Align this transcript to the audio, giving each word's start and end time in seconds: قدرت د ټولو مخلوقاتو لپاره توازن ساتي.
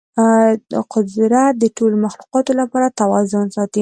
قدرت 0.93 1.53
د 1.59 1.65
ټولو 1.77 1.95
مخلوقاتو 2.05 2.51
لپاره 2.61 2.95
توازن 3.01 3.45
ساتي. 3.55 3.69